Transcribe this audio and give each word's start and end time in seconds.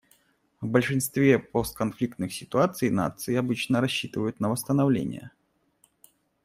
В 0.61 0.65
большинстве 0.67 1.37
постконфликтных 1.37 2.33
ситуаций 2.33 2.89
нации 2.89 3.35
обычно 3.35 3.81
рассчитывают 3.81 4.39
на 4.39 4.49
восстановление. 4.49 5.29